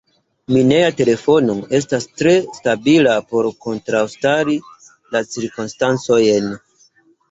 [0.53, 4.61] Mineja telefono: estas tre stabila por kontraŭstari
[5.15, 6.55] la cirkonstancojn.